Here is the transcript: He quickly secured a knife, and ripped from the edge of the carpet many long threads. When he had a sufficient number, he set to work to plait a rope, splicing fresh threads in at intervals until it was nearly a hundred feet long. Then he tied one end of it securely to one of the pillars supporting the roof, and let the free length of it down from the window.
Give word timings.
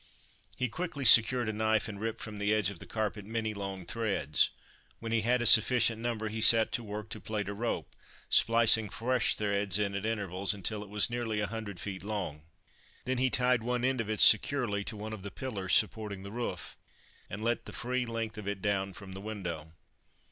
He 0.57 0.67
quickly 0.67 1.05
secured 1.05 1.47
a 1.47 1.53
knife, 1.53 1.87
and 1.87 1.99
ripped 1.99 2.21
from 2.21 2.39
the 2.39 2.51
edge 2.55 2.71
of 2.71 2.79
the 2.79 2.87
carpet 2.87 3.23
many 3.23 3.53
long 3.53 3.85
threads. 3.85 4.49
When 4.97 5.11
he 5.11 5.21
had 5.21 5.43
a 5.43 5.45
sufficient 5.45 6.01
number, 6.01 6.27
he 6.27 6.41
set 6.41 6.71
to 6.71 6.83
work 6.83 7.09
to 7.09 7.19
plait 7.19 7.47
a 7.47 7.53
rope, 7.53 7.95
splicing 8.27 8.89
fresh 8.89 9.35
threads 9.35 9.77
in 9.77 9.93
at 9.93 10.03
intervals 10.03 10.55
until 10.55 10.81
it 10.81 10.89
was 10.89 11.11
nearly 11.11 11.39
a 11.39 11.45
hundred 11.45 11.79
feet 11.79 12.01
long. 12.01 12.41
Then 13.05 13.19
he 13.19 13.29
tied 13.29 13.61
one 13.61 13.85
end 13.85 14.01
of 14.01 14.09
it 14.09 14.21
securely 14.21 14.83
to 14.85 14.97
one 14.97 15.13
of 15.13 15.21
the 15.21 15.29
pillars 15.29 15.73
supporting 15.75 16.23
the 16.23 16.31
roof, 16.31 16.79
and 17.29 17.43
let 17.43 17.65
the 17.65 17.71
free 17.71 18.07
length 18.07 18.39
of 18.39 18.47
it 18.47 18.59
down 18.59 18.93
from 18.93 19.11
the 19.11 19.21
window. 19.21 19.71